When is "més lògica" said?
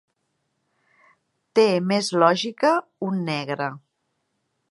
1.91-2.73